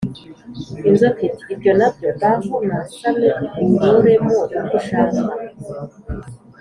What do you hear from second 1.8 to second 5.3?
byo, ngaho nasame uroremo uko ushaka.